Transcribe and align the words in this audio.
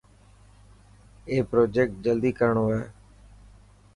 اي 1.29 1.35
پرجيڪٽ 1.51 1.93
جلدي 2.05 2.31
ڪرڻو 2.39 2.65
هي. 2.73 2.81